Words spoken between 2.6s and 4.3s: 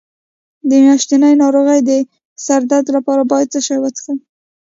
درد لپاره باید څه شی وڅښم؟